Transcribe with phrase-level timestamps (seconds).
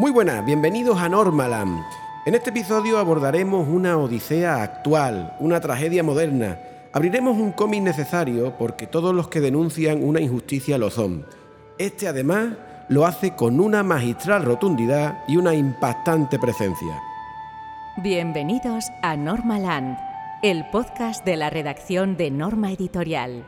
[0.00, 1.84] Muy buenas, bienvenidos a Normaland.
[2.24, 6.56] En este episodio abordaremos una odisea actual, una tragedia moderna.
[6.92, 11.26] Abriremos un cómic necesario porque todos los que denuncian una injusticia lo son.
[11.78, 12.50] Este además
[12.88, 17.02] lo hace con una magistral rotundidad y una impactante presencia.
[17.96, 19.98] Bienvenidos a Normaland,
[20.44, 23.44] el podcast de la redacción de Norma Editorial.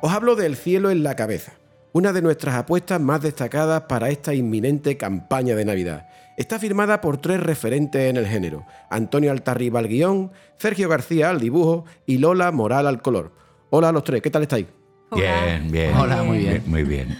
[0.00, 1.54] Os hablo del cielo en la cabeza
[1.92, 6.08] una de nuestras apuestas más destacadas para esta inminente campaña de Navidad.
[6.36, 11.40] Está firmada por tres referentes en el género, Antonio Altarriba al guion, Sergio García al
[11.40, 13.32] dibujo y Lola Moral al color.
[13.70, 14.66] Hola a los tres, ¿qué tal estáis?
[15.14, 15.94] Bien, bien.
[15.94, 16.62] Hola, muy bien.
[16.66, 17.18] Muy bien.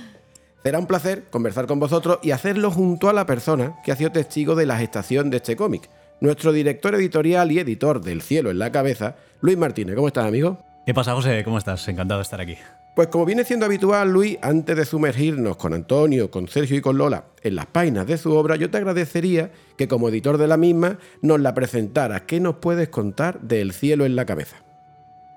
[0.62, 4.12] Será un placer conversar con vosotros y hacerlo junto a la persona que ha sido
[4.12, 8.58] testigo de la gestación de este cómic, nuestro director editorial y editor del cielo en
[8.58, 9.96] la cabeza, Luis Martínez.
[9.96, 10.58] ¿Cómo estás, amigo?
[10.86, 11.42] ¿Qué pasa, José?
[11.44, 11.86] ¿Cómo estás?
[11.88, 12.56] Encantado de estar aquí.
[12.95, 16.98] Pues como viene siendo habitual, Luis, antes de sumergirnos con Antonio, con Sergio y con
[16.98, 20.58] Lola en las páginas de su obra, yo te agradecería que como editor de la
[20.58, 22.22] misma nos la presentaras.
[22.22, 24.62] ¿Qué nos puedes contar del cielo en la cabeza?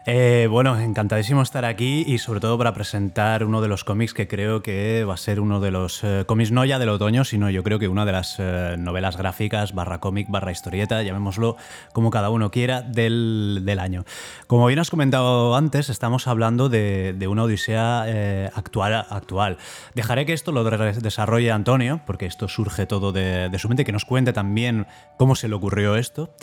[0.08, 4.28] Eh, bueno, encantadísimo estar aquí y sobre todo para presentar uno de los cómics que
[4.28, 7.50] creo que va a ser uno de los eh, cómics no ya del otoño, sino
[7.50, 11.58] yo creo que una de las eh, novelas gráficas barra cómic barra historieta, llamémoslo
[11.92, 14.06] como cada uno quiera, del, año.
[14.46, 19.58] Como bien has comentado antes, estamos hablando de, una odisea actual, actual.
[19.96, 23.92] Dejaré que esto lo desarrolle Antonio, porque esto surge todo de, de su mente, que
[23.92, 24.86] nos cuente también
[25.18, 26.36] cómo se le ocurrió esto.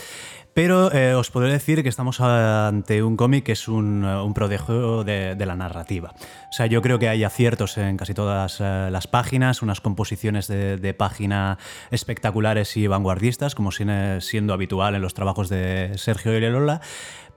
[0.55, 4.35] Pero eh, os podré decir que estamos ante un cómic que es un, eh, un
[4.35, 6.13] prodigio de, la narrativa.
[6.51, 10.49] O sea, yo creo que hay aciertos en casi todas eh, las páginas, unas composiciones
[10.49, 11.59] de, página
[11.91, 16.83] espectaculares y vanguardistas, como siendo habitual en los trabajos de Sergio y Lola,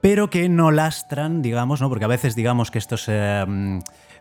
[0.02, 1.88] pero que no lastran, digamos, ¿no?
[1.88, 3.08] porque a veces digamos que estos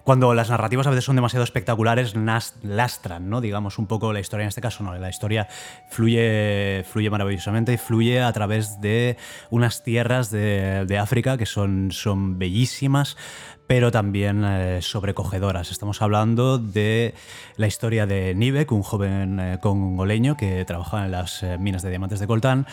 [0.05, 2.13] cuando las narrativas a veces son demasiado espectaculares,
[2.61, 3.41] lastran, ¿no?
[3.41, 4.43] Digamos, un poco la historia.
[4.43, 4.95] En este caso, no.
[4.95, 5.47] La historia
[5.89, 9.17] fluye, fluye maravillosamente y fluye a través de
[9.49, 13.17] unas tierras de, África que son, son bellísimas,
[13.65, 15.71] pero también eh, sobrecogedoras.
[15.71, 17.15] Estamos hablando de
[17.57, 21.89] la historia de Nivek, un joven eh, congoleño que trabaja en las eh, minas de
[21.89, 22.67] diamantes de Coltán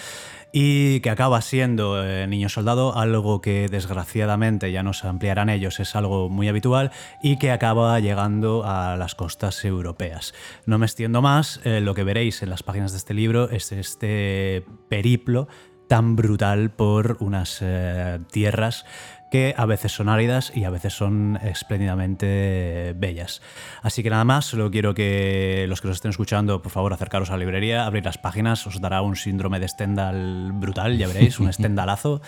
[0.53, 5.97] y que acaba siendo eh, niño soldado, algo que desgraciadamente ya nos ampliarán ellos, es
[5.97, 6.91] algo muy habitual
[7.23, 10.35] y que acaba llegando a las costas europeas.
[10.67, 13.73] No me extiendo más, eh, lo que veréis en las páginas de este libro es
[13.73, 15.49] este periplo
[15.89, 18.85] tan brutal por unas eh, tierras
[19.33, 23.41] que a veces son áridas y a veces son espléndidamente bellas.
[23.81, 27.31] Así que nada más, solo quiero que los que nos estén escuchando, por favor, acercaros
[27.31, 31.41] a la librería, abrir las páginas, os dará un síndrome de Stendhal brutal, ya veréis,
[31.41, 32.21] un Stendhalazo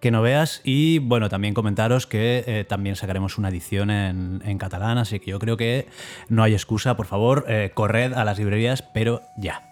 [0.00, 0.60] que no veas.
[0.62, 5.38] Y bueno, también comentaros que eh, también sacaremos una edición en, catalán, así que yo
[5.38, 5.88] creo que
[6.28, 9.62] no hay excusa, por favor, eh, corred a las librerías, pero ya.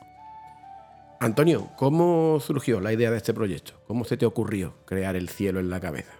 [1.21, 3.75] Antonio, ¿cómo surgió la idea de este proyecto?
[3.87, 6.18] ¿Cómo se te ocurrió crear el cielo en la cabeza?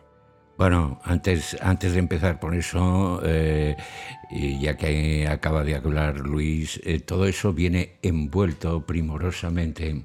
[0.59, 3.77] Bueno, antes, antes de empezar por eso, eh,
[4.61, 10.05] ya que acaba de hablar Luis, eh, todo eso viene envuelto primorosamente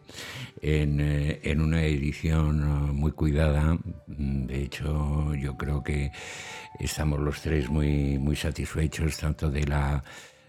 [0.61, 3.79] en, eh, en, una edición muy cuidada.
[4.05, 6.11] De hecho, yo creo que
[6.79, 10.03] estamos los tres muy, muy satisfechos tanto de la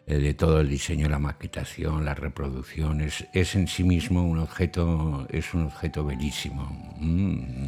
[0.07, 5.55] de todo el diseño, la maquetación, las reproducciones, es en sí mismo un objeto, es
[5.55, 6.95] un objeto bellísimo.
[7.01, 7.64] Mm.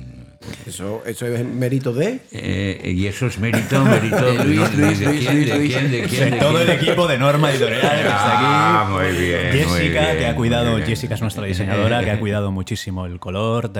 [0.66, 2.20] Eso, eso es mérito de.
[2.32, 5.44] Eh, y eso es mérito, mérito de Luis, Luis, ¿de quién?
[5.44, 5.90] ¿De quién?
[5.92, 6.30] ¿De quién?
[6.32, 8.92] De todo el equipo de Norma Editorial ah, aquí.
[8.92, 9.52] muy bien.
[9.52, 13.70] Jessica, que ha cuidado, Jessica es nuestra diseñadora, que ha cuidado muchísimo el color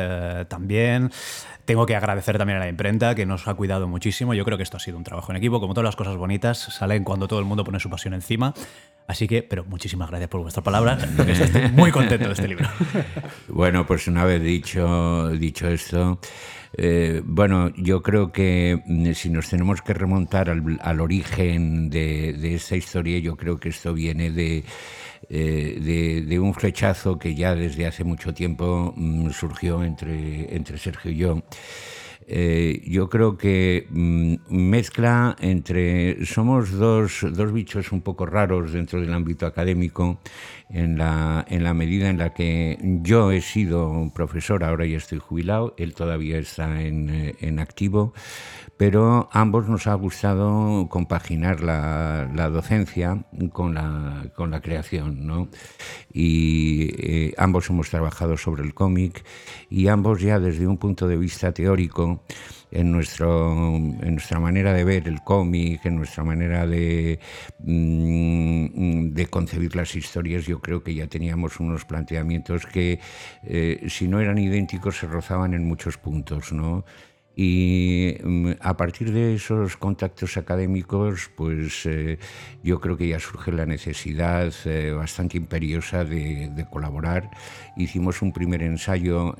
[0.48, 1.10] también.
[1.66, 4.34] Tengo que agradecer también a la imprenta que nos ha cuidado muchísimo.
[4.34, 5.58] Yo creo que esto ha sido un trabajo en equipo.
[5.58, 8.54] Como todas las cosas bonitas, salen cuando todo el mundo pone su pasión encima.
[9.08, 11.02] Así que, pero muchísimas gracias por vuestras palabras.
[11.02, 12.68] Estoy muy contento de este libro.
[13.48, 16.20] Bueno, pues una vez dicho, dicho esto,
[16.76, 22.76] eh, bueno, yo creo que mm, si nos tenemos que remontar al, origen de, esta
[22.76, 24.64] historia, yo creo que esto viene de,
[25.28, 31.10] eh, de, un flechazo que ya desde hace mucho tiempo mm, surgió entre, entre Sergio
[31.10, 31.42] y yo.
[32.28, 36.24] Eh, yo creo que mm, mezcla entre.
[36.26, 40.18] Somos dos, dos, bichos un poco raros dentro del ámbito académico,
[40.68, 45.18] en la, en la medida en la que yo he sido profesor, ahora ya estoy
[45.18, 48.12] jubilado, él todavía está en, eh, en activo,
[48.76, 55.48] pero ambos nos ha gustado compaginar la, docencia con la, creación, ¿no?
[56.12, 59.24] Y eh, ambos hemos trabajado sobre el cómic
[59.70, 62.22] y ambos ya desde un punto de vista teórico
[62.70, 67.18] en, nuestra manera de ver el cómic, en nuestra manera de,
[67.60, 73.00] mm, de concebir las historias, yo creo que ya teníamos unos planteamientos que,
[73.44, 76.84] eh, si no eran idénticos, se rozaban en muchos puntos, ¿no?
[77.38, 82.18] Y mm, a partir de esos contactos académicos, pues eh,
[82.62, 87.30] yo creo que ya surge la necesidad eh, bastante imperiosa de, colaborar.
[87.76, 89.34] Hicimos un primer ensayo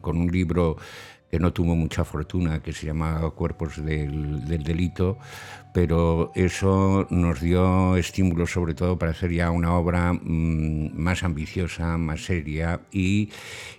[0.00, 0.76] con un libro
[1.30, 5.18] que no tuvo mucha fortuna, que se llama Cuerpos del, Delito,
[5.74, 11.98] pero eso nos dio estímulo sobre todo para hacer ya una obra mm, más ambiciosa,
[11.98, 13.30] más seria y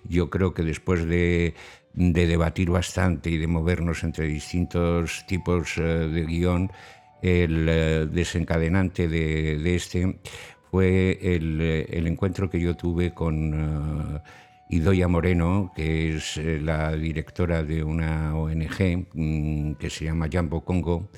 [0.04, 1.56] yo creo que después de
[1.94, 6.72] de debatir bastante y de movernos entre distintos tipos eh, de guion,
[7.22, 10.20] el eh, desencadenante de, este
[10.72, 14.22] fue eh, el, encuentro que yo tuve con
[14.70, 21.10] Idoya Moreno, que es la directora de una ONG mm, que se llama Jambo Congo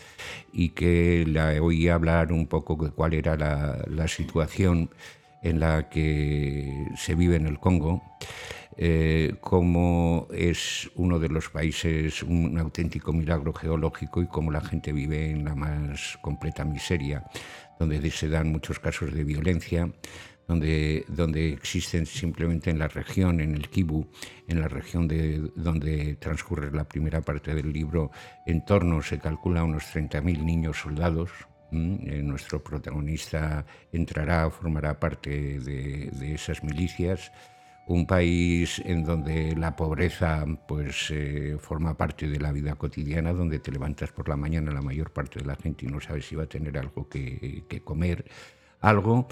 [0.54, 4.90] y que la oí hablar un poco de cuál era la, la situación
[5.42, 8.02] en la que se vive en el Congo.
[8.78, 14.94] Eh, como es uno de los países un auténtico milagro geológico y cómo la gente
[14.94, 17.26] vive en la más completa miseria,
[17.80, 19.92] donde se dan muchos casos de violencia,
[20.48, 24.08] donde, donde existen simplemente en la región, en el Kibu,
[24.48, 28.12] en la región de, donde transcurre la primera parte del libro,
[28.46, 31.30] en torno, se calcula, unos 30.000 niños soldados.
[31.74, 37.32] Eh, nuestro protagonista entrará, formará parte de, de esas milicias
[37.88, 43.60] un país en donde la pobreza pues eh, forma parte de la vida cotidiana, donde
[43.60, 46.36] te levantas por la mañana la mayor parte de la gente y no sabes si
[46.36, 48.26] va a tener algo que, comer,
[48.80, 49.28] algo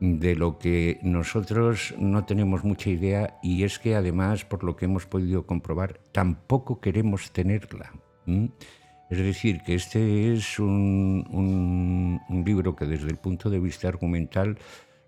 [0.00, 4.86] de lo que nosotros no tenemos mucha idea y es que además, por lo que
[4.86, 7.92] hemos podido comprobar, tampoco queremos tenerla.
[8.26, 14.58] Es decir, que este es un libro que desde el punto de vista argumental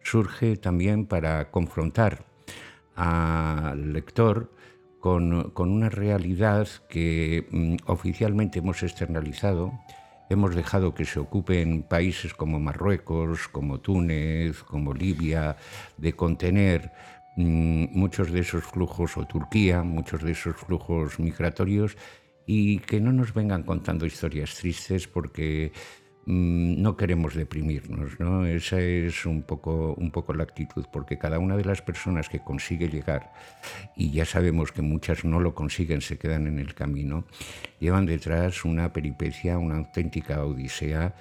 [0.02, 2.33] surge también para confrontar
[2.94, 4.50] al lector
[5.00, 9.73] con, una realidad que mm, oficialmente hemos externalizado,
[10.31, 15.56] hemos dejado que se ocupen países como Marruecos, como Túnez, como Libia,
[15.99, 16.93] de contener
[17.37, 21.99] mm, muchos de esos flujos, o Turquía, muchos de esos flujos migratorios,
[22.47, 25.73] y que no nos vengan contando historias tristes porque
[26.26, 28.47] no queremos deprimirnos, ¿no?
[28.47, 32.41] Esa es un poco, un poco la actitud, porque cada una de las personas que
[32.41, 33.32] consigue llegar,
[33.97, 37.25] y ya sabemos que muchas no lo consiguen, se quedan en el camino,
[37.79, 41.15] llevan detrás una peripecia, una auténtica odisea,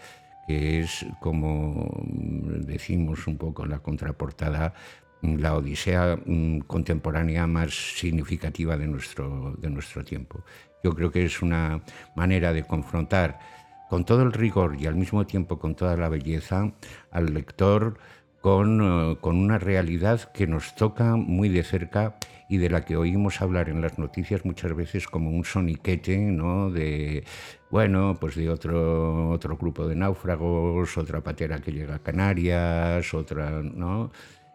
[0.48, 4.74] que es, como decimos un poco en la contraportada,
[5.22, 10.44] la odisea mm, contemporánea más significativa de nuestro, de nuestro tiempo.
[10.84, 11.82] Yo creo que es una
[12.16, 13.40] manera de confrontar
[13.90, 16.72] con todo el rigor y al mismo tiempo con toda la belleza
[17.12, 17.98] al lector
[18.42, 22.16] con, eh, con, una realidad que nos toca muy de cerca
[22.50, 26.70] y de la que oímos hablar en las noticias muchas veces como un soniquete, ¿no?
[26.70, 27.24] De,
[27.72, 33.62] bueno, pues de otro, otro grupo de náufragos, otra patera que llega a Canarias, otra,
[33.64, 34.12] ¿no?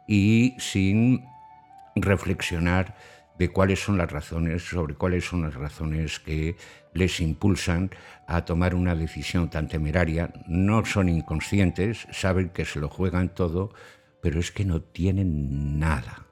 [0.06, 1.24] Y sin
[1.96, 2.94] reflexionar
[3.38, 6.56] de cuáles son las razones, sobre cuáles son las razones que
[6.92, 7.90] les impulsan
[8.26, 10.32] a tomar una decisión tan temeraria.
[10.46, 13.72] No son inconscientes, saben que se lo juegan todo,
[14.20, 16.27] pero es que no tienen nada.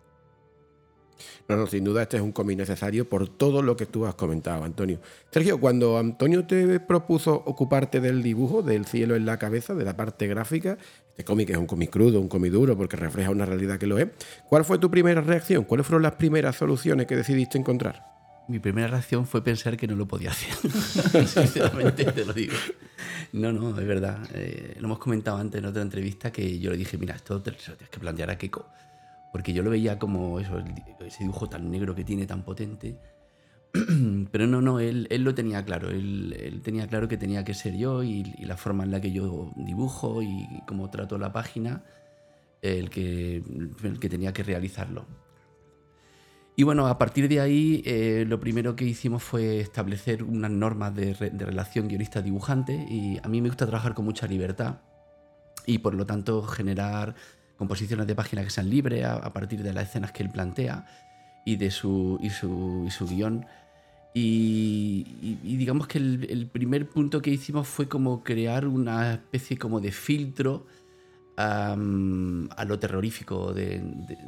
[1.48, 4.16] No, no, sin duda este es un cómic necesario por todo lo que tú has
[4.16, 4.98] comentado, Antonio.
[5.30, 9.96] Sergio, cuando Antonio te propuso ocuparte del dibujo, del cielo en la cabeza, de la
[9.96, 10.76] parte gráfica,
[11.10, 13.96] este cómic es un cómic crudo, un cómic duro, porque refleja una realidad que lo
[13.98, 14.08] es.
[14.48, 15.64] ¿Cuál fue tu primera reacción?
[15.64, 18.04] ¿Cuáles fueron las primeras soluciones que decidiste encontrar?
[18.48, 20.52] Mi primera reacción fue pensar que no lo podía hacer.
[21.26, 22.54] Sinceramente te lo digo.
[23.32, 24.18] No, no, es verdad.
[24.34, 27.52] Eh, lo hemos comentado antes en otra entrevista que yo le dije, mira, esto te
[27.52, 28.66] lo tienes que plantear a Keiko
[29.33, 32.99] porque yo lo veía como ese dibujo tan negro que tiene, tan potente.
[34.30, 37.76] Pero no, no, él, él lo tenía claro, él, tenía claro que tenía que ser
[37.76, 41.85] yo y, la forma en la que yo dibujo y cómo trato la página,
[42.62, 43.42] el que,
[43.83, 45.06] el que tenía que realizarlo.
[46.59, 50.95] Y bueno, a partir de ahí, eh, lo primero que hicimos fue establecer unas normas
[50.95, 54.80] de, de relación guionista-dibujante y a mí me gusta trabajar con mucha libertad
[55.66, 57.14] y por lo tanto generar
[57.56, 60.86] composiciones de página que sean libres a, partir de las escenas que él plantea
[61.44, 63.46] y de su, y su, y su guion.
[64.18, 65.04] Y,
[65.42, 70.66] digamos que el, primer punto que hicimos fue como crear una especie como de filtro
[71.36, 73.82] a lo terrorífico de,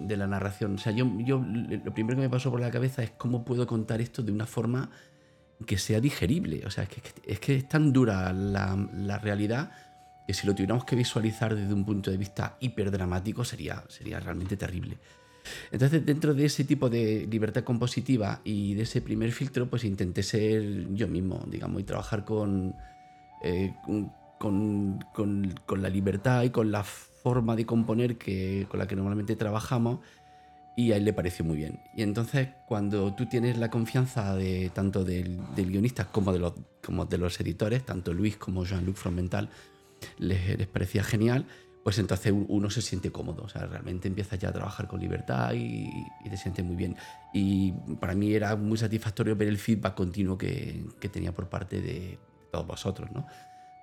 [0.08, 0.74] la narración.
[0.74, 3.66] O sea, yo, yo lo primero que me pasó por la cabeza es cómo puedo
[3.66, 4.90] contar esto de una forma
[5.66, 6.62] que sea digerible.
[6.66, 9.72] O sea, es que es, que es tan dura la, la, realidad
[10.28, 14.58] que si lo tuviéramos que visualizar desde un punto de vista hiperdramático sería, sería realmente
[14.58, 14.98] terrible.
[15.72, 20.22] Entonces, dentro de ese tipo de libertad compositiva y de ese primer filtro, pues intenté
[20.22, 22.76] ser yo mismo, digamos, y trabajar con,
[23.42, 23.74] eh,
[24.38, 29.34] con, con, la libertad y con la forma de componer que, con la que normalmente
[29.34, 30.00] trabajamos
[30.76, 31.80] y a él le pareció muy bien.
[31.96, 36.52] Y entonces cuando tú tienes la confianza de tanto del, guionista como de, los,
[36.84, 39.48] como de los editores, tanto Luis como Jean-Luc Fromental,
[40.18, 41.46] les, parecía genial,
[41.84, 45.54] pues entonces uno se siente cómodo, o sea, realmente empiezas ya a trabajar con libertad
[45.54, 45.90] y,
[46.28, 46.96] te sientes muy bien.
[47.32, 52.18] Y para mí era muy satisfactorio ver el feedback continuo que, tenía por parte de
[52.52, 53.26] todos vosotros, ¿no?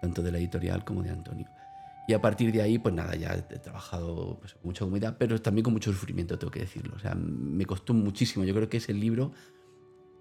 [0.02, 1.50] tanto de la editorial como de Antonio.
[2.08, 5.42] Y a partir de ahí, pues nada, ya he trabajado pues, con mucha humildad, pero
[5.42, 6.96] también con mucho sufrimiento, tengo que decirlo.
[6.96, 8.46] O sea, me costó muchísimo.
[8.46, 9.32] Yo creo que es el libro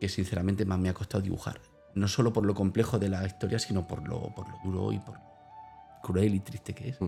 [0.01, 1.61] que sinceramente más me ha costado dibujar.
[1.95, 4.99] No solo por lo complejo de la historia, sino por lo, por lo duro y
[4.99, 5.19] por
[6.05, 6.99] cruel y triste que es.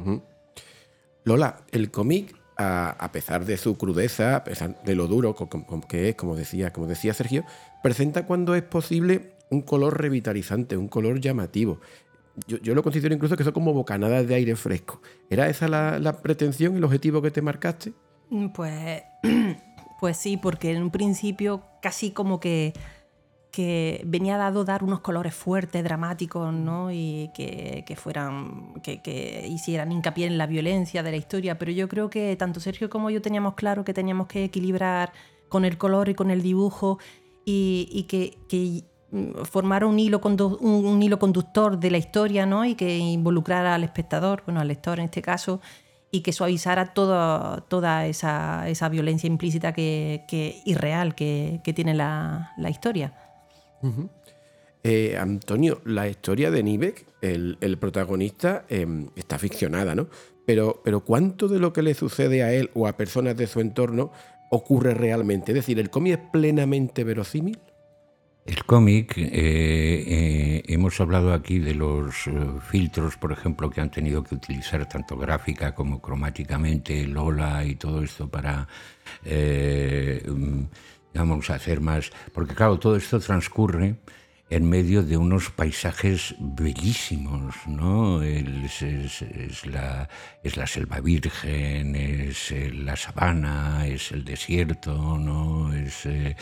[1.25, 5.35] Lola, el cómic, a, pesar de su crudeza, a pesar de lo duro
[5.89, 7.45] que es, como decía, como decía Sergio,
[7.83, 11.81] presenta cuando es posible un color revitalizante, un color llamativo
[12.47, 15.01] yo, lo considero incluso que son como bocanadas de aire fresco.
[15.31, 17.93] ¿Era esa la, pretensión, el objetivo que te marcaste?
[18.31, 19.03] Mm, pues,
[20.01, 22.75] pues sí, porque en un principio casi como que,
[23.57, 26.93] que venía dado dar unos colores fuertes, dramáticos, ¿no?
[26.93, 31.59] Y que, fueran, que, hicieran hincapié en la violencia de la historia.
[31.59, 35.13] Pero yo creo que tanto Sergio como yo teníamos claro que teníamos que equilibrar
[35.49, 36.99] con el color y con el dibujo
[37.47, 42.65] y, que, que Mm, formar un hilo, conductor de la historia ¿no?
[42.65, 45.61] y que involucrara al espectador, bueno, al lector en este caso,
[46.11, 53.13] y que suavizara toda, esa, esa violencia implícita que, que irreal que, tiene la historia.
[54.83, 60.09] Eh, Antonio, la historia de Nivek, el, protagonista, em, está ficcionada, ¿no?
[60.47, 63.61] Pero, pero ¿cuánto de lo que le sucede a él o a personas de su
[63.61, 64.13] entorno
[64.51, 65.53] ocurre realmente?
[65.53, 67.59] Es decir, ¿el cómic es plenamente verosímil?
[68.47, 72.31] El cómic, eh, eh, hemos hablado aquí de los eh,
[72.71, 78.05] filtros, por ejemplo, que han tenido que utilizar tanto gráfica como cromáticamente Lola y todo
[78.05, 78.69] esto para,
[81.17, 82.11] mm, digamos, hacer más...
[82.33, 83.97] Porque claro, todo esto transcurre
[84.49, 88.23] en medio de unos paisajes bellísimos, ¿no?
[88.23, 90.09] Es, la,
[90.45, 95.73] es la, selva virgen, es eh, la sabana, es el desierto, ¿no?
[95.75, 96.37] Es, eh,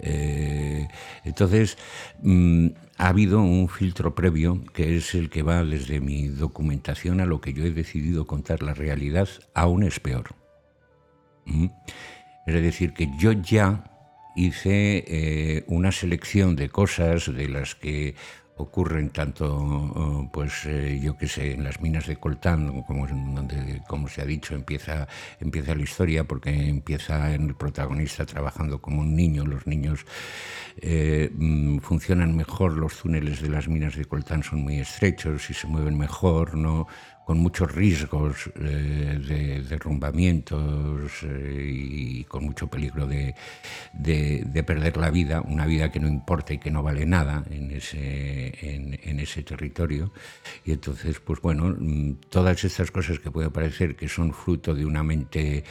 [0.00, 0.88] eh,
[1.22, 1.78] entonces,
[2.22, 7.26] mm, ha habido un filtro previo que es el que va desde mi documentación a
[7.26, 10.34] lo que yo he decidido contar la realidad, aún es peor.
[11.44, 11.66] ¿Mm?
[12.46, 13.93] Es decir, que yo ya
[14.36, 18.14] hice eh, una selección de cosas de las que
[18.56, 23.82] ocurren tanto, oh, pues eh, yo qué sé, en las minas de Coltán, como, donde,
[23.88, 25.08] como se ha dicho, empieza,
[25.40, 29.44] empieza la historia, porque empieza el protagonista trabajando como un niño.
[29.44, 30.06] Los niños
[30.80, 35.54] eh, mm, funcionan mejor, los túneles de las minas de Coltán son muy estrechos y
[35.54, 36.86] se mueven mejor, ¿no?
[37.24, 43.34] Con muchos riesgos eh, de derrumbamientos eh, y con mucho peligro de,
[44.66, 48.52] perder la vida, una vida que no importa y que no vale nada en ese,
[48.60, 50.12] en, ese territorio.
[50.64, 54.84] Y entonces, pues bueno, mm, todas estas cosas que puede parecer que son fruto de
[54.84, 55.64] una mente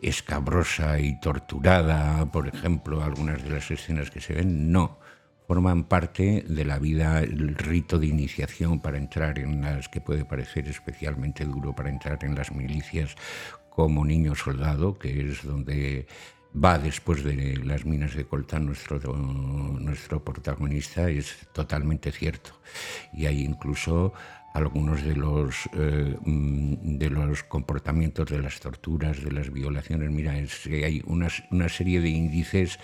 [0.00, 5.01] escabrosa y torturada, por ejemplo, algunas de las escenas que se ven, no
[5.46, 10.24] forman parte de la vida, el rito de iniciación para entrar en las que puede
[10.24, 13.16] parecer especialmente duro para entrar en las milicias
[13.70, 16.06] como niño soldado, que es donde
[16.52, 22.52] va después de las minas de coltán nuestro, nuestro protagonista, es totalmente cierto.
[23.12, 24.12] Y hay incluso
[24.52, 30.10] algunos de los, eh, mm, de los comportamientos de las torturas, de las violaciones.
[30.10, 32.78] Mira, es, hay una, una, serie de índices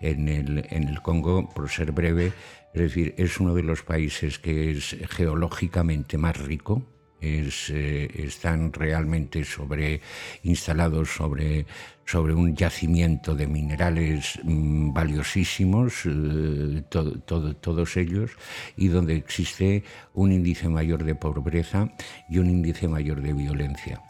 [0.00, 2.32] en el, en el Congo, por ser breve,
[2.74, 6.82] es decir, es uno de los países que es geológicamente más rico,
[7.20, 10.00] eh, están realmente sobre,
[10.42, 11.66] instalados sobre,
[12.04, 18.32] sobre un yacimiento de minerales mm, valiosísimos, eh, todos ellos,
[18.76, 21.88] y donde existe un índice mayor de pobreza
[22.28, 24.02] y un índice mayor de violencia.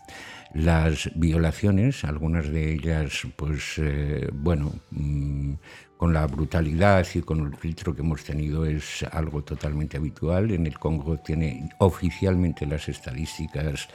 [0.54, 5.54] Las violaciones, algunas de ellas, pues, eh, bueno, mm,
[6.04, 10.50] con la brutalidad y con el filtro que hemos tenido es algo totalmente habitual.
[10.50, 13.88] En el Congo tiene oficialmente las estadísticas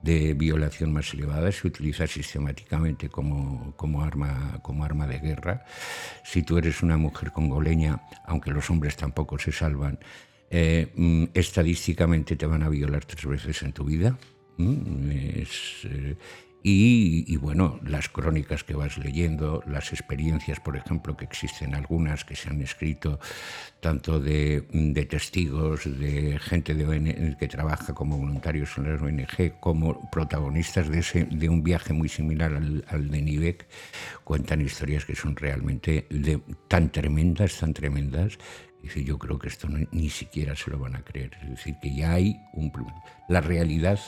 [0.00, 5.64] de violación más elevada, se utiliza sistemáticamente como, como, arma, como arma de guerra.
[6.22, 9.98] Si tú eres una mujer congoleña, aunque los hombres tampoco se salvan,
[10.48, 14.16] eh, mm, estadísticamente te van a violar tres veces en tu vida.
[14.56, 16.16] Mm, eh,
[16.68, 22.34] y, bueno, las crónicas que vas leyendo, las experiencias, por ejemplo, que existen algunas que
[22.34, 23.20] se han escrito,
[23.78, 24.62] tanto de,
[25.08, 31.26] testigos, de gente de que trabaja como voluntarios en la ONG, como protagonistas de, ese,
[31.26, 33.68] de un viaje muy similar al, de Nivek,
[34.24, 36.08] cuentan historias que son realmente
[36.66, 38.38] tan tremendas, tan tremendas,
[38.82, 41.36] Dice, yo creo que esto ni siquiera se lo van a creer.
[41.42, 42.70] Es decir, que ya hay un...
[43.28, 43.98] La realidad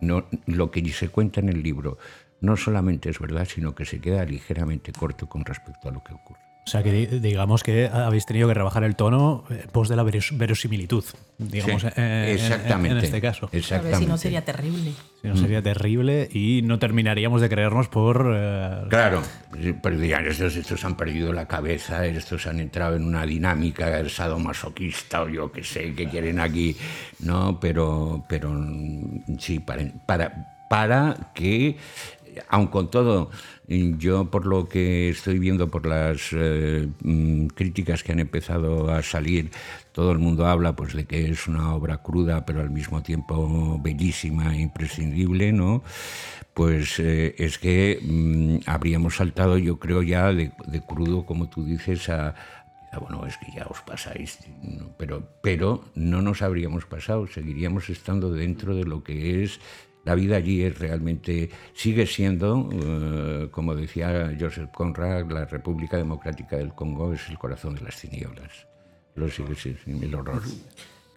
[0.00, 1.98] no, lo que se cuenta en el libro
[2.40, 6.14] no solamente es verdad, sino que se queda ligeramente corto con respecto a lo que
[6.14, 6.49] ocurre.
[6.66, 10.04] O sea, que digamos que habéis tenido que rebajar el tono eh, pos de la
[10.04, 11.04] verosimilitud,
[11.38, 13.48] digamos, exactamente, en, este caso.
[13.50, 13.98] Exactamente.
[13.98, 14.92] si no sería terrible.
[15.20, 18.32] Si no sería terrible y no terminaríamos de creernos por...
[18.36, 19.22] Eh, claro,
[19.82, 23.90] pero dirían, estos, estos han perdido la cabeza, estos han entrado en una dinámica
[24.38, 26.76] masoquista o yo qué sé, que quieren aquí,
[27.20, 27.58] ¿no?
[27.58, 28.54] Pero, pero
[29.38, 31.78] sí, para, para, para que
[32.48, 33.30] aun con todo,
[33.70, 39.00] yo por lo que estoy viendo por las eh, mm, críticas que han empezado a
[39.02, 39.50] salir,
[39.92, 43.78] todo el mundo habla pues de que es una obra cruda, pero al mismo tiempo
[43.80, 45.84] bellísima e imprescindible, ¿no?
[46.52, 50.50] Pues eh, es que mm, habríamos saltado, yo creo ya de,
[50.84, 52.34] crudo, como tú dices, a,
[53.00, 54.40] bueno, es que ya os pasáis,
[54.98, 59.60] pero, pero no nos habríamos pasado, seguiríamos estando dentro de lo que es
[60.04, 66.56] la vida allí es realmente, sigue siendo, eh, como decía Joseph Conrad, la República Democrática
[66.56, 68.66] del Congo es el corazón de las tinieblas.
[69.14, 70.42] Lo sigue siendo el horror.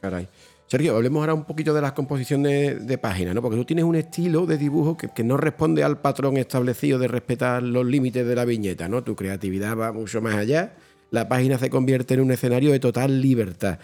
[0.02, 0.28] Caray.
[0.68, 3.42] Sergio, hablemos ahora un poquito de las composiciones de, páginas, ¿no?
[3.42, 7.08] Porque tú tienes un estilo de dibujo que, que, no responde al patrón establecido de
[7.08, 9.04] respetar los límites de la viñeta, ¿no?
[9.04, 10.74] Tu creatividad va mucho más allá.
[11.12, 13.78] La página se convierte en un escenario de total libertad.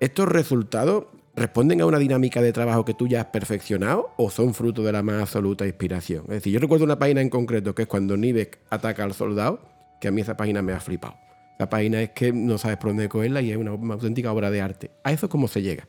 [0.00, 1.06] Estos resultados
[1.36, 4.92] responden a una dinámica de trabajo que tú ya has perfeccionado o son fruto de
[4.92, 6.24] la más absoluta inspiración.
[6.24, 9.60] Es decir, yo recuerdo una página en concreto que es cuando Nivek ataca al soldado,
[10.00, 11.16] que a mí esa página me ha flipado.
[11.58, 14.60] La página es que no sabes por dónde cogerla y es una, auténtica obra de
[14.60, 14.90] arte.
[15.02, 15.86] ¿A eso cómo se llega?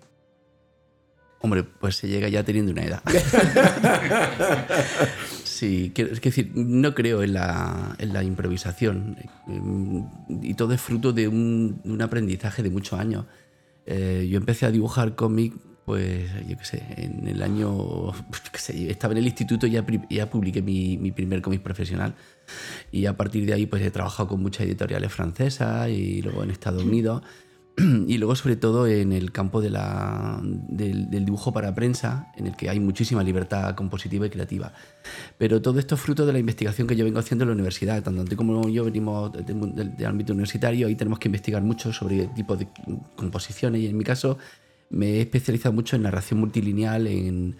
[1.41, 3.03] Hombre, pues se llega ya teniendo una edad.
[5.43, 9.15] sí, es decir, no creo en la, improvisación.
[10.41, 13.25] Y todo es fruto de un aprendizaje de muchos años.
[13.85, 15.53] Eh, yo empecé a dibujar cómic,
[15.85, 18.11] pues, yo qué sé, en el año,
[18.51, 22.15] qué sé, estaba en el instituto y ya, ya publiqué mi, mi primer cómic profesional.
[22.91, 26.51] Y a partir de ahí, pues he trabajado con muchas editoriales francesas y luego en
[26.51, 27.21] Estados Unidos.
[28.07, 32.55] y luego sobre todo en el campo de la, del, dibujo para prensa, en el
[32.55, 34.73] que hay muchísima libertad compositiva y creativa.
[35.37, 38.01] Pero todo esto es fruto de la investigación que yo vengo haciendo en la universidad.
[38.01, 42.59] Tanto tú como yo venimos del, ámbito universitario y tenemos que investigar mucho sobre tipos
[42.59, 42.67] de
[43.15, 44.37] composiciones y en mi caso
[44.89, 47.57] me he especializado mucho en narración multilineal, en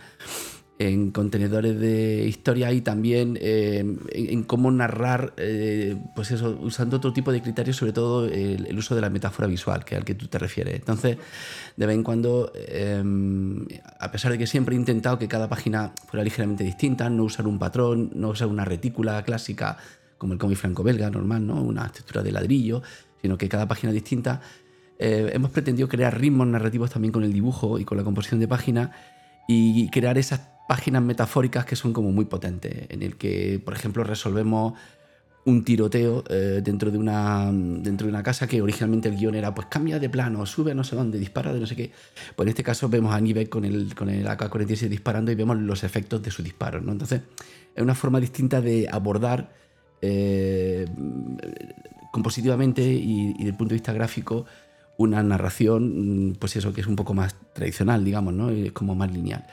[0.77, 7.13] en contenedores de historia y también eh, en, cómo narrar, eh, pues eso, usando otro
[7.13, 10.15] tipo de criterios, sobre todo el, uso de la metáfora visual, que es al que
[10.15, 10.75] tú te refieres.
[10.75, 11.17] Entonces,
[11.77, 13.65] de vez en cuando, em,
[13.99, 17.47] a pesar de que siempre he intentado que cada página fuera ligeramente distinta, no usar
[17.47, 19.77] un patrón, no usar una retícula clásica
[20.17, 21.61] como el cómic franco-belga normal, ¿no?
[21.61, 22.81] una estructura de ladrillo,
[23.21, 24.41] sino que cada página distinta,
[24.99, 28.47] eh, hemos pretendido crear ritmos narrativos también con el dibujo y con la composición de
[28.47, 28.91] página
[29.47, 34.03] y crear esas páginas metafóricas que son como muy potentes, en el que, por ejemplo,
[34.03, 34.73] resolvemos
[35.45, 39.53] un tiroteo eh, dentro, de una, dentro de una casa que originalmente el guion era
[39.53, 41.91] pues cambia de plano, sube a no sé dónde, dispara de no sé qué.
[42.35, 45.57] Pues en este caso vemos a Nive con el, con el AK-47 disparando y vemos
[45.57, 46.81] los efectos de su disparo.
[46.81, 46.91] ¿no?
[46.91, 47.21] Entonces
[47.75, 49.53] es una forma distinta de abordar
[50.01, 50.87] eh,
[52.11, 54.45] compositivamente y, y, desde el punto de vista gráfico
[54.97, 58.49] una narración, mm, pues eso, que es un poco más tradicional, digamos, ¿no?
[58.49, 59.45] Es como más lineal.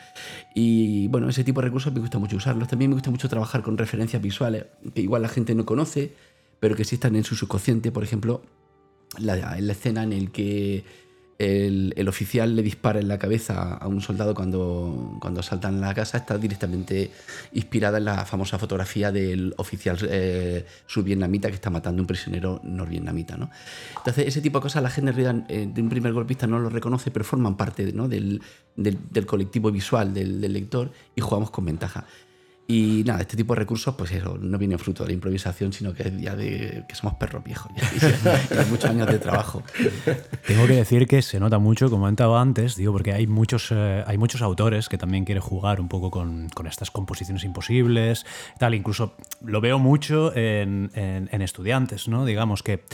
[0.54, 2.68] Y bueno, ese tipo de recursos me gusta mucho usarlos.
[2.68, 6.12] También me gusta mucho trabajar con referencias visuales que igual la gente no conoce,
[6.60, 7.90] pero que sí están en su subconsciente.
[7.90, 8.42] Por ejemplo,
[9.18, 10.84] la, la escena en el que
[11.42, 16.18] el, oficial le dispara en la cabeza a un soldado cuando, cuando asaltan la casa
[16.18, 17.10] está directamente
[17.52, 22.60] inspirada en la famosa fotografía del oficial eh, subvietnamita que está matando a un prisionero
[22.62, 23.36] norvietnamita.
[23.36, 23.50] ¿no?
[23.96, 25.12] Entonces, ese tipo de cosas la gente
[25.48, 28.08] eh, de un primer golpista no lo reconoce, pero forman parte ¿no?
[28.08, 28.40] del,
[28.76, 32.04] del, colectivo visual del, lector y jugamos con ventaja.
[32.68, 35.92] Y nada, este tipo de recursos, pues eso, no viene fruto de la improvisación, sino
[35.92, 39.62] que es ya de que somos perros viejos, ya, y muchos años de trabajo.
[40.46, 44.04] Tengo que decir que se nota mucho, como comentaba antes, digo, porque hay muchos, eh,
[44.06, 48.26] hay muchos autores que también quieren jugar un poco con, con estas composiciones imposibles,
[48.58, 52.24] tal, incluso lo veo mucho en, en, estudiantes, ¿no?
[52.24, 52.84] Digamos que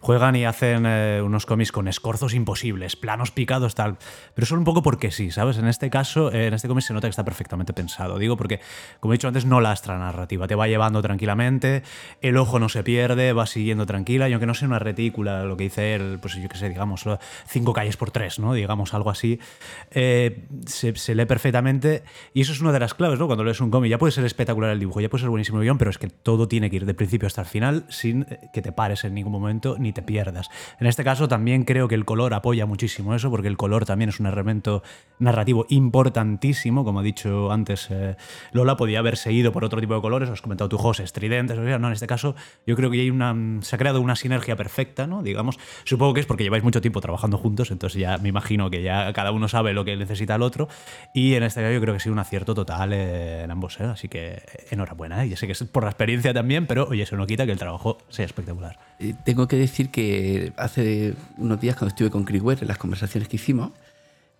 [0.00, 3.98] juegan y hacen eh, unos cómics con escorzos imposibles, planos picados, tal,
[4.34, 5.58] pero solo un poco porque sí, ¿sabes?
[5.58, 8.60] En este caso, en este cómic se nota que está perfectamente pensado, digo, porque,
[9.00, 11.82] como he dicho antes, no lastra narrativa, te va llevando tranquilamente,
[12.20, 15.56] el ojo no se pierde, va siguiendo tranquila, y aunque no sea una retícula, lo
[15.56, 17.04] que dice él, pues yo qué sé, digamos,
[17.46, 18.54] cinco calles por tres, ¿no?
[18.54, 19.40] Digamos, algo así,
[19.90, 23.26] eh, se, lee perfectamente, y eso es una de las claves, ¿no?
[23.26, 25.64] Cuando lees un cómic, ya puede ser espectacular el dibujo, ya puede ser buenísimo el
[25.64, 28.48] guion, pero es que todo tiene que ir de principio hasta el final sin eh,
[28.52, 30.48] que te pares en ningún momento ni te pierdas.
[30.80, 34.10] En este caso también creo que el color apoya muchísimo eso, porque el color también
[34.10, 34.82] es un elemento
[35.18, 38.16] narrativo importantísimo, como ha dicho antes eh,
[38.52, 41.86] Lola, podía haber seguido por otro tipo de colores, has comentado tu José, estridentes, no,
[41.86, 42.34] en este caso
[42.66, 45.22] yo creo que hay una, se ha creado una sinergia perfecta, ¿no?
[45.22, 48.82] Digamos, supongo que es porque lleváis mucho tiempo trabajando juntos, entonces ya me imagino que
[48.82, 50.68] ya cada uno sabe lo que necesita el otro,
[51.14, 53.84] y en este caso yo creo que ha sido un acierto total en ambos, ¿eh?
[53.84, 55.28] así que enhorabuena, ¿eh?
[55.28, 57.58] ya sé que es por la experiencia también, pero oye, eso no quita que el
[57.58, 58.78] trabajo sea espectacular.
[58.98, 63.28] Eh, tengo que decir que hace unos días cuando estuve con Chris en las conversaciones
[63.28, 63.72] que hicimos,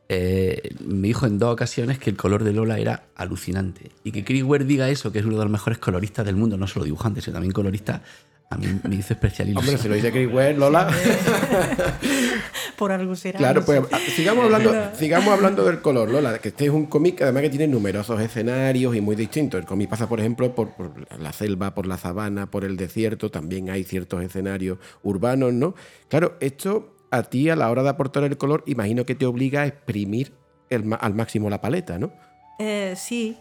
[0.09, 3.91] eh, me dijo en dos ocasiones que el color de Lola era alucinante.
[4.05, 6.57] Y que Chris Ware diga eso, que es uno de los mejores coloristas del mundo,
[6.57, 8.03] no solo dibujante, sino también colorista,
[8.51, 10.91] a mí me hizo especial Hombre, si lo dice Chris Ware, Lola.
[12.79, 13.39] Por algo será.
[13.39, 13.83] Claro, pues
[14.15, 17.67] sigamos hablando, sigamos hablando del color, Lola, que este es un cómic además que tiene
[17.67, 19.61] numerosos escenarios y muy distintos.
[19.61, 23.31] El cómic pasa, por ejemplo, por, por, la selva, por la sabana, por el desierto,
[23.31, 25.75] también hay ciertos escenarios urbanos, ¿no?
[26.09, 29.63] Claro, esto a ti a la hora de aportar el color, imagino que te obliga
[29.63, 30.33] a exprimir
[30.71, 32.13] al máximo la paleta, ¿no?
[32.59, 33.37] Eh, sí.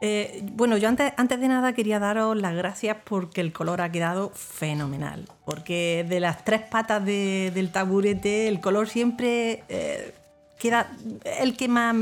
[0.00, 3.92] Eh, bueno, yo antes, antes de nada quería daros las gracias porque el color ha
[3.92, 5.28] quedado fenomenal.
[5.44, 10.12] Porque de las tres patas del taburete, el color siempre eh,
[10.58, 10.90] queda
[11.38, 11.94] el que más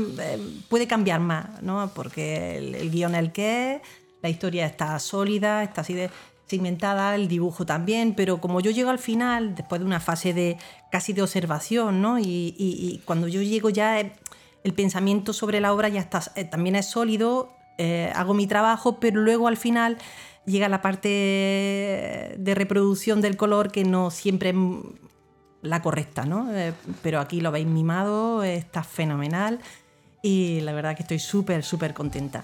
[0.67, 1.91] puede cambiar más, ¿no?
[1.93, 3.81] Porque el, el guion es el que es,
[4.23, 6.09] la historia está sólida, está así de
[6.51, 10.57] segmentada, el dibujo también, pero como yo llego al final, después de una fase de
[10.91, 12.19] casi de observación, ¿no?
[12.19, 14.11] Y, cuando yo llego ya, eh,
[14.63, 18.99] el pensamiento sobre la obra ya está, eh, también es sólido, eh, hago mi trabajo,
[18.99, 19.97] pero luego al final
[20.45, 21.07] llega la parte
[22.37, 24.55] de reproducción del color que no siempre es
[25.61, 26.49] la correcta, ¿no?
[27.03, 29.59] pero aquí lo veis mimado, está fenomenal
[30.23, 32.43] y la verdad que estoy súper, súper contenta.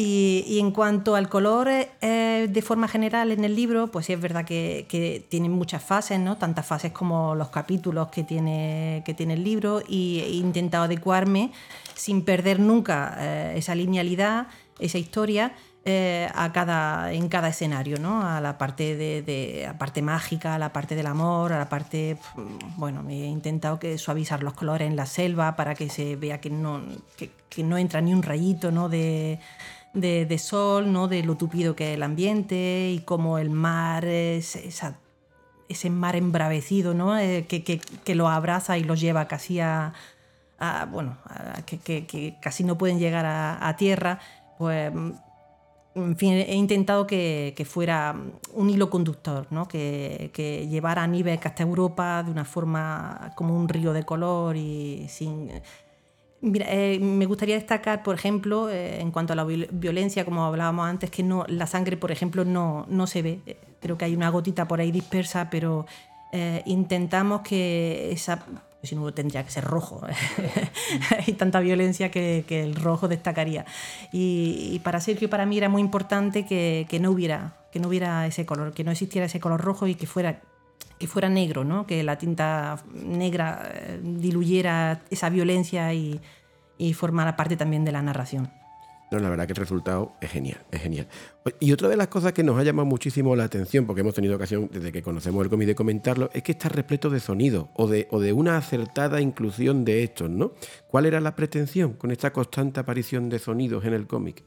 [0.00, 4.20] Y, en cuanto al color, eh, de forma general en el libro, pues sí es
[4.20, 6.36] verdad que, tiene muchas fases, ¿no?
[6.36, 11.50] tantas fases como los capítulos que tiene, que tiene el libro, y he intentado adecuarme
[11.96, 14.46] sin perder nunca eh, esa linealidad,
[14.78, 15.52] esa historia.
[15.84, 18.20] Eh, a cada, en cada escenario, ¿no?
[18.20, 22.18] a la parte de, la parte mágica, a la parte del amor, a la parte,
[22.76, 26.50] bueno, he intentado que suavizar los colores en la selva para que se vea que
[26.50, 26.82] no,
[27.16, 28.90] que no entra ni un rayito ¿no?
[28.90, 29.38] de,
[29.94, 31.08] de, sol, ¿no?
[31.08, 34.56] de lo tupido que es el ambiente y cómo el mar es
[35.68, 37.18] ese mar embravecido ¿no?
[37.18, 39.92] Eh, que, lo abraza y los lleva casi a,
[40.90, 41.16] bueno,
[41.66, 44.18] que, casi no pueden llegar a, tierra,
[44.58, 44.92] pues
[45.94, 48.14] en fin, he intentado que, fuera
[48.54, 49.68] un hilo conductor, ¿no?
[49.68, 51.10] que, llevara a
[51.44, 55.50] hasta Europa de una forma como un río de color y sin
[56.40, 60.86] Mira, eh, me gustaría destacar, por ejemplo, eh, en cuanto a la violencia, como hablábamos
[60.88, 63.40] antes, que no, la sangre, por ejemplo, no, se ve.
[63.44, 65.86] Eh, creo que hay una gotita por ahí dispersa, pero
[66.66, 68.44] intentamos que esa...
[68.84, 70.02] Si no, tendría que ser rojo.
[71.26, 73.64] hay tanta violencia que, el rojo destacaría.
[74.12, 78.84] Y, para Sergio y para mí era muy importante que no hubiera ese color, que
[78.84, 80.40] no existiera ese color rojo y que fuera
[80.98, 81.86] que fuera negro, ¿no?
[81.86, 86.20] que la tinta negra eh, diluyera esa violencia y,
[86.76, 88.50] y formara parte también de la narración.
[89.10, 91.08] No, la verdad que el resultado es genial, es genial.
[91.60, 94.36] Y otra de las cosas que nos ha llamado muchísimo la atención, porque hemos tenido
[94.36, 97.86] ocasión desde que conocemos el cómic de comentarlo, es que está repleto de sonido o
[97.86, 100.52] de, o de una acertada inclusión de estos, ¿no?
[100.88, 104.44] ¿Cuál era la pretensión con esta constante aparición de sonidos en el cómic?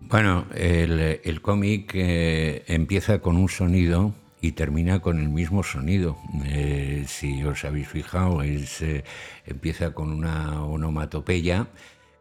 [0.00, 6.16] Bueno, el, el cómic eh, empieza con un sonido y termina con el mismo sonido.
[6.46, 9.04] Eh, si os habéis fijado, es, eh,
[9.46, 11.68] empieza con una onomatopeya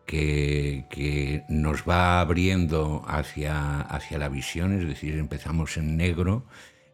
[0.06, 6.46] que, que, nos va abriendo hacia, hacia la visión, es decir, empezamos en negro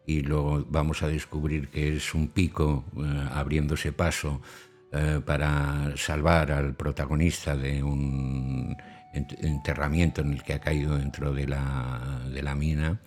[0.06, 4.40] y luego vamos a descubrir que es un pico eh, abriéndose paso
[5.26, 8.74] para salvar al protagonista de un
[9.16, 13.00] enterramiento en el que ha caído dentro de la, de la mina.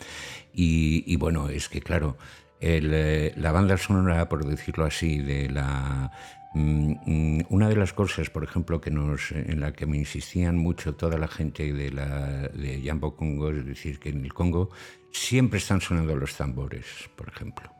[0.52, 2.18] Y, bueno, es que claro,
[2.60, 6.10] el, la banda sonora, por decirlo así, de la
[6.52, 10.56] Mm, mm, una de las cosas, por ejemplo, que nos, en la que me insistían
[10.58, 14.70] mucho toda la gente de, la, de Jambo Congo, es decir, que en el Congo
[15.12, 17.70] siempre están sonando los tambores, por ejemplo.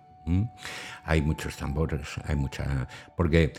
[1.05, 2.87] Hay muchos tambores, hay mucha...
[3.17, 3.53] Porque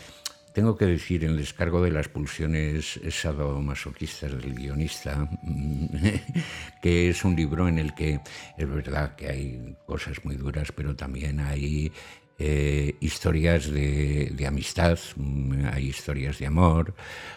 [0.52, 5.28] tengo que decir, en descargo de las pulsiones sadomasoquistas del guionista,
[6.82, 8.20] que es un libro en el que
[8.56, 11.92] es verdad que hay cosas muy duras, pero también hay
[12.38, 16.94] eh, historias de, amistad, mm, hay historias de amor,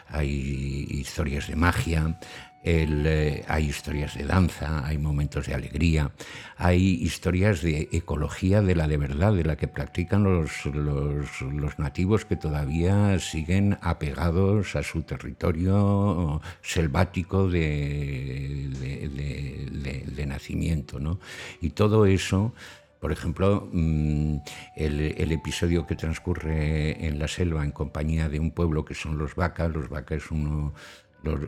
[0.08, 2.20] hay historias de magia,
[2.68, 6.12] eh, hay historias de danza, hay momentos de alegría,
[6.58, 12.26] hay historias de ecología de la de verdad, de la que practican los, los, nativos
[12.26, 18.70] que todavía siguen apegados a su territorio selvático de,
[20.16, 21.00] de, nacimiento.
[21.00, 21.20] ¿no?
[21.62, 22.56] Y todo eso
[23.06, 24.38] por ejemplo, mm,
[24.76, 29.36] el, episodio que transcurre en la selva en compañía de un pueblo que son los
[29.36, 29.72] vacas.
[29.72, 30.74] Los vacas uno,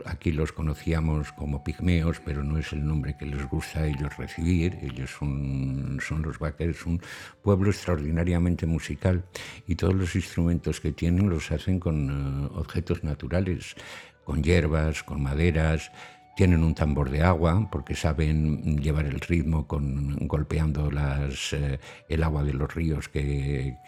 [0.04, 4.16] aquí los conocíamos como pigmeos, pero no es el nombre que les gusta a ellos
[4.16, 4.78] recibir.
[4.82, 7.02] Ellos son, son los es un
[7.42, 9.24] pueblo extraordinariamente musical
[9.66, 13.74] y todos los instrumentos que tienen los hacen con eh, objetos naturales,
[14.22, 15.90] con hierbas, con maderas
[16.38, 22.44] tienen un tambor de agua porque saben llevar el ritmo con, golpeando eh, el agua
[22.44, 23.78] de los ríos que,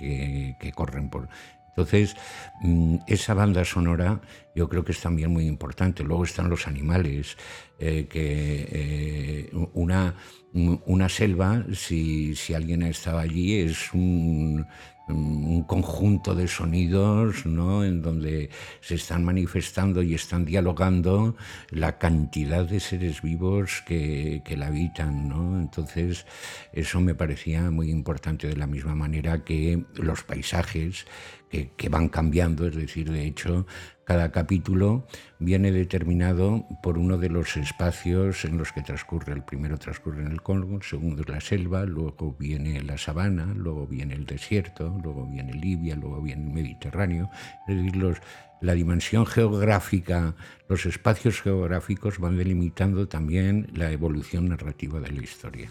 [0.58, 1.28] que, corren por...
[1.68, 2.16] Entonces,
[2.60, 4.20] mm, esa banda sonora
[4.52, 6.02] yo creo que es también muy importante.
[6.02, 7.36] Luego están los animales,
[7.78, 10.16] eh, que eh, una,
[10.52, 14.66] una selva, si, si alguien ha estado allí, es un,
[15.12, 17.84] un conjunto de sonidos ¿no?
[17.84, 21.36] en donde se están manifestando y están dialogando
[21.70, 25.28] la cantidad de seres vivos que, que la habitan.
[25.28, 25.60] ¿no?
[25.60, 26.26] Entonces,
[26.72, 31.06] eso me parecía muy importante de la misma manera que los paisajes
[31.50, 33.66] que, que van cambiando, es decir, de hecho,
[34.10, 35.06] cada capítulo
[35.38, 39.32] viene determinado por uno de los espacios en los que transcurre.
[39.32, 43.54] El primero transcurre en el Congo, el segundo es la selva, luego viene la sabana,
[43.54, 47.30] luego viene el desierto, luego viene Libia, luego viene el Mediterráneo.
[47.68, 48.20] Es decir,
[48.60, 50.34] la dimensión geográfica,
[50.66, 55.70] los espacios geográficos van delimitando también la evolución narrativa de la historia.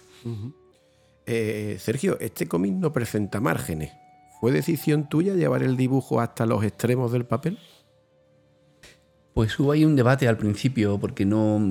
[1.26, 3.92] Eh, Sergio, este cómic no presenta márgenes.
[4.40, 7.60] ¿Fue decisión tuya llevar el dibujo hasta los extremos del papel?
[9.34, 11.62] Pues hubo ahí un debate al principio porque no,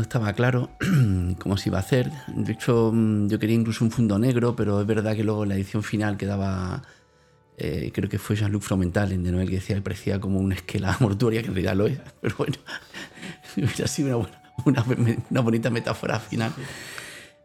[0.00, 0.70] estaba claro
[1.38, 2.10] cómo se iba a hacer.
[2.34, 2.92] De hecho,
[3.26, 6.16] yo quería incluso un fondo negro, pero es verdad que luego en la edición final
[6.16, 6.82] quedaba,
[7.58, 10.54] eh, creo que fue Jean-Luc Fromental en De Noel que decía que parecía como una
[10.54, 12.00] esquela mortuoria, que en realidad lo es.
[12.20, 12.56] Pero bueno,
[13.56, 14.26] hubiera sido
[14.64, 14.84] una,
[15.30, 16.52] una, bonita metáfora final.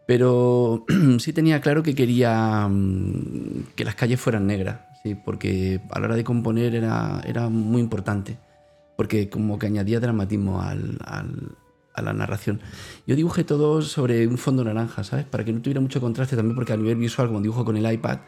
[0.07, 0.85] Pero
[1.19, 5.13] sí tenía claro que quería mm, que las calles fueran negras, ¿sí?
[5.13, 8.37] porque a la hora de componer era, era muy importante
[9.01, 12.61] porque como que añadía dramatismo a la narración.
[13.07, 15.25] Yo dibujé todo sobre un fondo naranja, ¿sabes?
[15.25, 17.91] Para que no tuviera mucho contraste también, porque a nivel visual, como dibujo con el
[17.91, 18.19] iPad,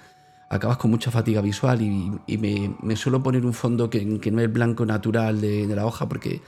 [0.49, 2.37] acabas con mucha fatiga visual y,
[2.81, 6.41] me, suelo poner un fondo que, no es blanco natural de, la hoja, porque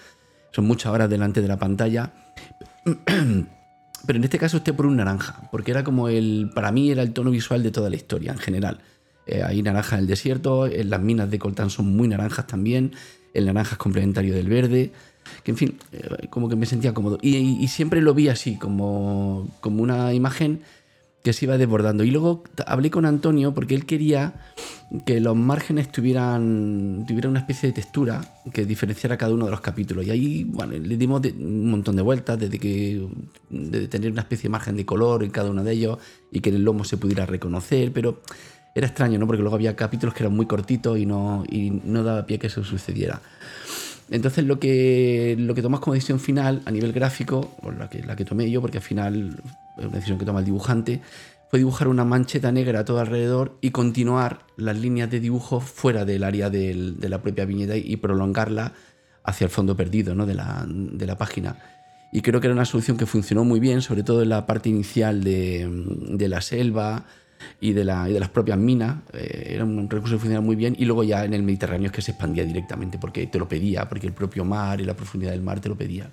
[0.51, 2.11] son muchas horas delante de la pantalla.
[4.07, 7.03] Pero en este caso esté por un naranja, porque era como el, para mí era
[7.03, 8.79] el tono visual de toda la historia en general.
[9.27, 12.93] Eh, hay naranja en el desierto, en las minas de coltán son muy naranjas también,
[13.35, 14.91] el naranja es complementario del verde,
[15.43, 17.19] que en fin, eh, como que me sentía cómodo.
[17.21, 20.61] Y, siempre lo vi así, como, como una imagen
[21.23, 22.03] que se iba desbordando.
[22.03, 24.35] Y luego hablé con Antonio porque él quería
[25.05, 28.21] que los márgenes tuvieran, tuvieran una especie de textura
[28.53, 30.05] que diferenciara cada uno de los capítulos.
[30.05, 33.07] Y ahí bueno, le dimos un montón de vueltas, desde que
[33.49, 35.97] de tener una especie de margen de color en cada uno de ellos
[36.31, 38.21] y que en el lomo se pudiera reconocer, pero
[38.75, 39.25] era extraño, ¿no?
[39.25, 42.47] Porque luego había capítulos que eran muy cortitos y no, y no daba pie que
[42.47, 43.21] eso sucediera.
[44.11, 48.03] Entonces lo que, lo que tomas como decisión final a nivel gráfico, o la que,
[48.03, 49.41] la que tomé yo, porque al final
[49.77, 51.01] es una decisión que toma el dibujante,
[51.49, 56.03] fue dibujar una mancheta negra a todo alrededor y continuar las líneas de dibujo fuera
[56.03, 58.73] del área de la propia viñeta y prolongarla
[59.23, 60.25] hacia el fondo perdido ¿no?
[60.25, 61.57] de, la, de la página.
[62.11, 64.69] Y creo que era una solución que funcionó muy bien, sobre todo en la parte
[64.69, 65.67] inicial de,
[66.09, 67.05] de la selva,
[67.59, 68.97] y de, la, y de las propias minas.
[69.13, 70.75] Eh, era un recurso que funcionaba muy bien.
[70.77, 73.87] Y luego ya en el Mediterráneo es que se expandía directamente porque te lo pedía,
[73.87, 76.11] porque el propio mar y la profundidad del mar te lo pedía.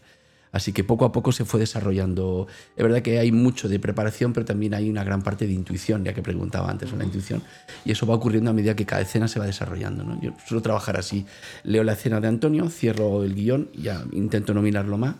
[0.53, 2.47] Así que poco a poco se fue desarrollando.
[2.77, 6.05] Es verdad que hay mucho de preparación, pero también hay una gran parte de intuición,
[6.05, 7.43] ya que preguntaba antes, la intuición.
[7.87, 10.05] Y eso va ocurriendo a medida que cada escena se va desarrollando.
[10.05, 10.21] ¿no?
[10.21, 11.25] Yo suelo trabajar así.
[11.65, 15.15] Leo la escena de Antonio, cierro el guion, ya intento nominarlo más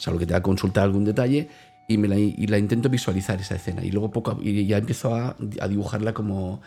[0.00, 1.48] salvo que te va a consultar algún detalle,
[1.90, 3.84] y, me la, intento visualizar esa escena.
[3.84, 5.36] Y luego poco y ya empiezo a,
[5.68, 6.60] dibujarla como,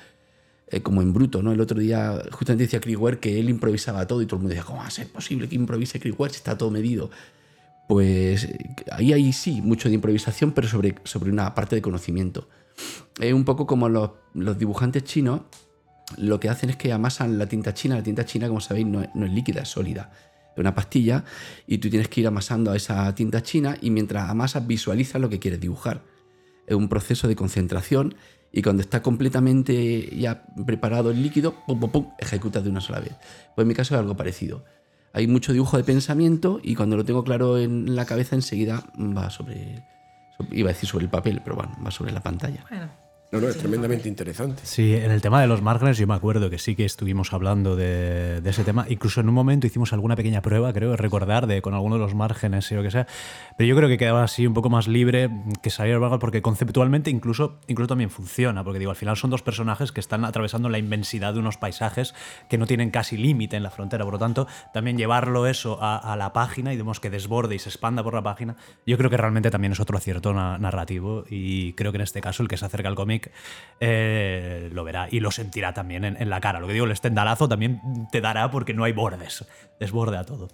[0.68, 1.54] eh, como en bruto, ¿no?
[1.54, 4.66] El otro día justamente decía Ware que él improvisaba todo y todo el mundo decía,
[4.66, 7.10] ¿cómo va a ser posible que improvise Ware si está todo medido?
[7.88, 8.50] Pues
[8.92, 12.50] ahí hay sí mucho de improvisación, pero sobre, sobre una parte de conocimiento.
[13.20, 15.42] Es un poco como los, dibujantes chinos,
[16.18, 17.96] lo que hacen es que amasan la tinta china.
[17.96, 20.12] La tinta china, como sabéis, no es líquida, es sólida.
[20.56, 21.24] Es una pastilla
[21.68, 25.30] y tú tienes que ir amasando a esa tinta china y mientras amasas visualizas lo
[25.30, 26.04] que quieres dibujar.
[26.68, 28.16] Es un proceso de concentración
[28.52, 33.00] y cuando está completamente ya preparado el líquido, pum, pum, pum, ejecutas de una sola
[33.00, 33.14] vez.
[33.56, 34.64] Pues en mi caso es algo parecido.
[35.12, 39.30] Hay mucho dibujo de pensamiento y cuando lo tengo claro en la cabeza enseguida va
[39.30, 39.84] sobre,
[40.52, 42.64] iba a decir sobre el papel, pero bueno, va sobre la pantalla.
[43.34, 44.62] No, no, es tremendamente interesante.
[44.64, 47.76] Sí, en el tema de los márgenes yo me acuerdo que sí que estuvimos hablando
[47.76, 48.86] de, de ese tema.
[48.90, 52.14] Incluso en un momento hicimos alguna pequeña prueba, creo, recordar, de con alguno de los
[52.14, 53.08] márgenes y lo que sea.
[53.58, 55.32] Pero yo creo que quedaba así un poco más libre
[55.64, 58.64] que salir al porque conceptualmente incluso, incluso también funciona.
[58.64, 62.14] Porque digo, al final son dos personajes que están atravesando la inmensidad de unos paisajes
[62.50, 64.04] que no tienen casi límite en la frontera.
[64.04, 67.60] Por lo tanto, también llevarlo eso a, a la página y vemos que desborde y
[67.60, 71.24] se expanda por la página, yo creo que realmente también es otro acierto na- narrativo.
[71.30, 73.23] Y creo que en este caso el que se acerca al cómic
[73.80, 76.60] eh, lo verá y lo sentirá también en, la cara.
[76.60, 77.82] Lo que digo, el estendalazo también
[78.12, 79.46] te dará porque no hay bordes,
[79.80, 80.50] desbordea todo.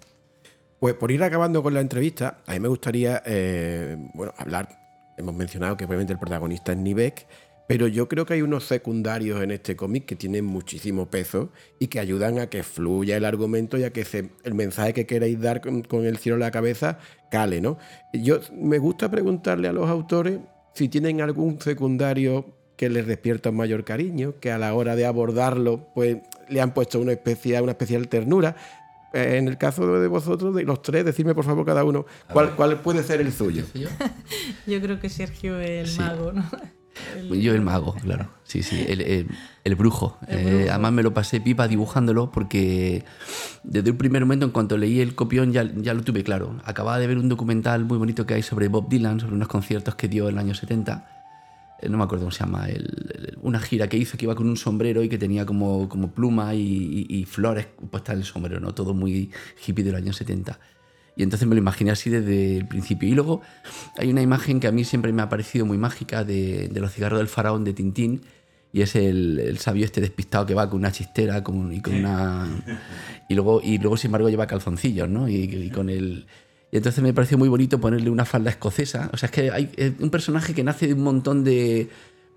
[0.78, 4.68] Pues por ir acabando con la entrevista, a mí me gustaría eh, bueno, hablar.
[5.16, 7.26] Hemos mencionado que obviamente el protagonista es Nivek,
[7.68, 11.86] pero yo creo que hay unos secundarios en este cómic que tienen muchísimo peso y
[11.86, 15.40] que ayudan a que fluya el argumento y a que se- el mensaje que queréis
[15.40, 16.98] dar con, con el cielo en la cabeza
[17.30, 17.78] cale, ¿no?
[18.12, 20.40] Yo me gusta preguntarle a los autores
[20.74, 25.04] si tienen algún secundario que les despierta un mayor cariño, que a la hora de
[25.04, 26.16] abordarlo, pues
[26.48, 28.56] le han puesto una especial, una especial ternura.
[29.12, 32.56] Eh, En el caso de vosotros, de los tres, decidme por favor cada uno cuál,
[32.56, 33.64] cuál puede ser el suyo.
[34.66, 34.80] ¿Yo?
[34.80, 35.98] creo que Sergio es el Sí.
[36.00, 36.42] mago, ¿no?
[37.16, 38.30] El- Yo el mago, claro.
[38.44, 39.26] Sí, sí, el, el-
[39.64, 40.16] el brujo.
[40.26, 43.04] El Eh, además me lo pasé pipa dibujándolo porque
[43.62, 46.56] desde un primer momento, en cuanto leí el copión, ya, ya lo tuve claro.
[46.64, 49.94] Acababa de ver un documental muy bonito que hay sobre Bob Dylan, sobre unos conciertos
[49.96, 51.19] que dio en el año 70.
[51.88, 52.66] No me acuerdo cómo se llama.
[52.68, 55.88] el- el- una gira que hizo que iba con un sombrero y que tenía como,
[55.88, 58.74] como pluma y, y- y flores puestas en el sombrero, ¿no?
[58.74, 59.30] Todo muy
[59.66, 60.58] hippie del año 70.
[61.16, 63.08] Y entonces me lo imaginé así desde el principio.
[63.08, 63.40] Y luego
[63.98, 66.92] hay una imagen que a mí siempre me ha parecido muy mágica de, de los
[66.92, 68.20] cigarros del faraón de Tintín.
[68.72, 71.94] Y es el, el sabio este despistado que va con una chistera con, y con
[71.96, 72.46] una.
[73.28, 75.28] Y luego, y luego, sin embargo, lleva calzoncillos, ¿no?
[75.28, 76.26] Y, y con el.
[76.72, 79.10] Y entonces me pareció muy bonito ponerle una falda escocesa.
[79.12, 81.88] O sea, es que hay un personaje que nace de un montón de,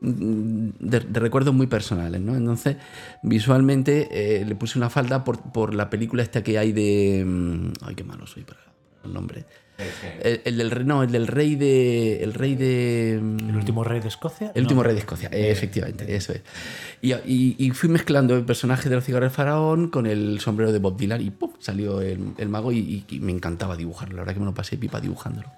[0.01, 2.35] de, de recuerdos muy personales, ¿no?
[2.35, 2.77] Entonces,
[3.21, 7.23] visualmente eh, le puse una falda por, por la película esta que hay de...
[7.25, 8.59] mm, Ay, qué malo soy para
[9.03, 9.45] el nombre.
[10.21, 12.23] El, el del rey, no, el del rey de...
[12.23, 13.13] El rey de...
[13.15, 14.51] ¿El último rey de Escocia?
[14.53, 14.67] el No.
[14.67, 16.41] último rey de Escocia, eh, efectivamente, eso es.
[17.01, 20.71] Y, y- y fui mezclando el personaje de los cigarros del faraón con el sombrero
[20.71, 21.51] de Bob Dylan y ¡pum!
[21.59, 24.15] salió el, el mago y, y me encantaba dibujarlo.
[24.15, 25.49] La verdad que me lo pasé pipa dibujándolo.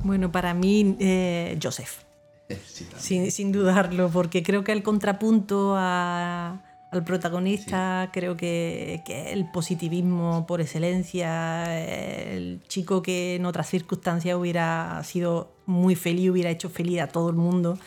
[0.00, 2.02] Bueno, para mí, eh, Joseph.
[2.96, 6.60] sin, sin dudarlo, porque creo que el contrapunto a-
[6.96, 14.36] al protagonista, creo que, que el positivismo por excelencia, el chico que en otras circunstancias
[14.36, 17.78] hubiera sido muy feliz, hubiera hecho feliz a todo el mundo,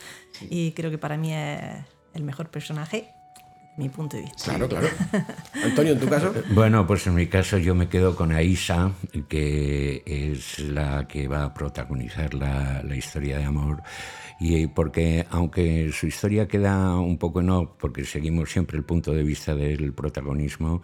[0.50, 1.62] y creo que para mí es
[2.14, 3.14] el mejor personaje,
[3.78, 4.44] mi punto de vista.
[4.44, 4.88] Claro, claro.
[5.64, 6.34] Antonio, en tu caso.
[6.52, 8.92] Bueno, pues en mi caso yo me quedo con Aisa,
[9.30, 13.82] que es la que va a protagonizar la, la historia de amor.
[14.40, 19.12] Y porque aunque su historia queda un poco en off, porque seguimos siempre el punto
[19.12, 20.82] de vista del protagonismo,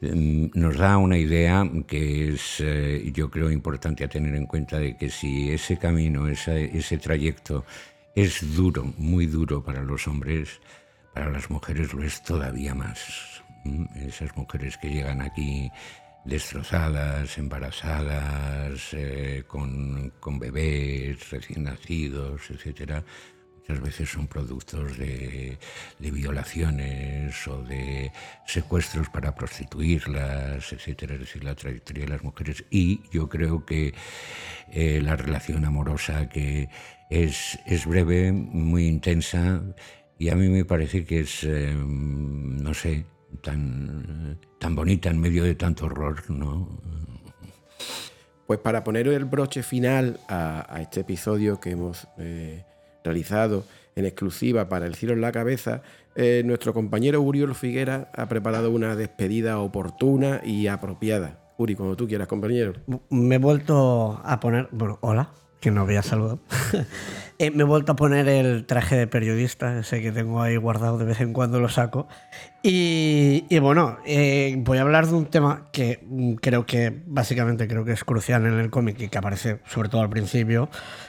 [0.00, 4.78] em, nos da una idea que es, eh, yo creo, importante a tener en cuenta
[4.78, 7.66] de que si ese camino, ese, ese trayecto
[8.14, 10.60] es duro, muy duro para los hombres,
[11.12, 13.42] para las mujeres lo es todavía más.
[13.96, 15.70] Esas mujeres que llegan aquí
[16.24, 23.04] destrozadas, embarazadas, eh, con, con bebés recién nacidos, etcétera,
[23.58, 25.58] muchas veces son productos de,
[25.98, 28.12] de violaciones o de
[28.46, 32.64] secuestros para prostituirlas, etcétera, es decir, la trayectoria de las mujeres.
[32.70, 33.94] Y yo creo que
[34.72, 36.68] eh, la relación amorosa que
[37.10, 39.62] es, es breve, muy intensa,
[40.18, 43.04] y a mí me parece que es, eh, no sé,
[43.40, 46.80] tan, tan bonita en medio de tanto horror, ¿no?
[48.46, 52.64] Pues para poner el broche final a, a este episodio que hemos eh,
[53.02, 53.64] realizado
[53.96, 55.82] en exclusiva para el Cielo en la Cabeza,
[56.16, 61.40] eh, nuestro compañero Uriol Figuera ha preparado una despedida oportuna y apropiada.
[61.56, 62.72] Uri, cuando tú quieras, compañero.
[63.10, 64.68] Me he vuelto a poner.
[64.72, 65.30] Bueno, hola,
[65.64, 66.40] que no había saludado.
[67.40, 70.98] Eh, me he vuelto a poner el traje de periodista, ese que tengo ahí guardado,
[70.98, 72.06] de vez en cuando lo saco.
[72.62, 77.66] Y, y bueno, eh, voy a hablar de un tema que mm, creo que, básicamente,
[77.66, 80.68] creo que es crucial en el cómic y que aparece sobre todo al principio,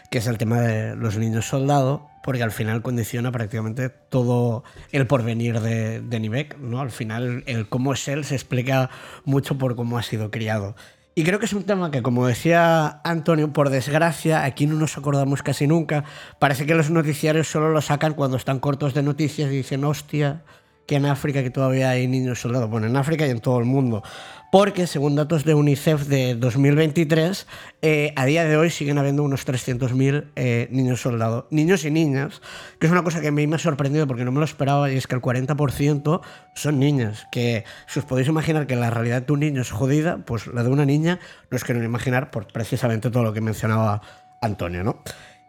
[0.10, 5.06] que es el tema de los niños soldados, porque al final condiciona prácticamente todo el
[5.06, 6.82] porvenir de, de Nivek, ¿no?
[6.82, 8.89] Al final, el cómo es él se explica
[9.26, 10.76] mucho por cómo ha sido criado.
[11.18, 14.97] Y creo que es un tema que, como decía Antonio, por desgracia, aquí no nos
[14.97, 16.03] acordamos casi nunca.
[16.39, 20.43] Parece que los noticiarios solo lo sacan cuando están cortos de noticias y dicen, hostia,
[20.86, 22.70] que en África que todavía hay niños soldados.
[22.70, 24.03] Bueno, en África y en todo el mundo.
[24.52, 27.48] Porque, según datos de UNICEF de 2023,
[27.82, 31.46] eh, a día de hoy siguen habiendo unos 300.000 eh, niños soldados.
[31.50, 32.41] Niños y niñas,
[32.80, 34.91] que es una cosa que a mí me ha sorprendido porque no me lo esperaba,
[34.91, 36.22] y es que el 40%
[36.56, 37.28] son niñas.
[37.32, 40.64] Que si os podéis imaginar que la realidad de un niño es jodida, pues la
[40.64, 41.20] de una niña
[41.50, 44.02] no es que no imaginar por precisamente todo lo que mencionaba
[44.41, 45.04] Antonio, ¿no?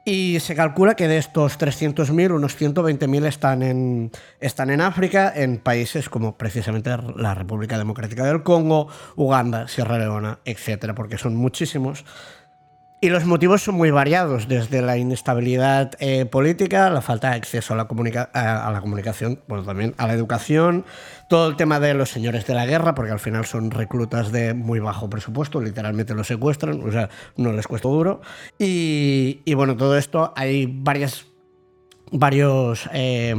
[0.09, 5.59] Y se calcula que de estos 300.000, unos 120.000 están en, están en África, en
[5.59, 8.87] países como precisamente la República Democrática del Congo,
[9.17, 12.05] Uganda, Sierra Leona, etcétera, porque son muchísimos.
[13.07, 17.73] Y los motivos son muy variados, desde la inestabilidad eh, política, la falta de acceso
[17.73, 20.85] a la, comunicación, bueno, también a la educación,
[21.29, 24.55] todo el tema de los señores de la guerra, porque al final son reclutas de
[24.55, 28.23] muy bajo presupuesto, literalmente los secuestran, o sea, no les cuesta duro.
[28.59, 31.27] Y, y bueno, todo esto hay varias
[32.13, 33.35] varios eh,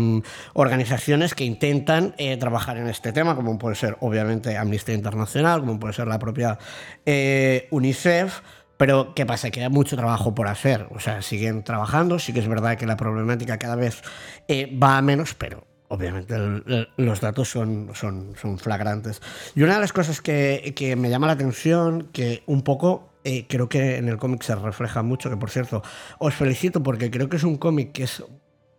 [0.53, 5.79] organizaciones que intentan eh, trabajar en este tema, como puede ser obviamente Amnistía Internacional, como
[5.79, 6.57] puede ser la propia
[7.05, 8.41] eh, UNICEF,
[8.77, 9.49] pero ¿qué pasa?
[9.49, 10.87] Que hay mucho trabajo por hacer.
[10.91, 14.01] O sea, siguen trabajando, sí que es verdad que la problemática cada vez
[14.47, 19.21] eh, va a menos, pero obviamente el, el, los datos son, son, son, flagrantes.
[19.55, 23.45] Y una de las cosas que, que me llama la atención, que un poco eh,
[23.47, 25.81] creo que en el cómic se refleja mucho, que por cierto,
[26.19, 28.23] os felicito porque creo que es un cómic que es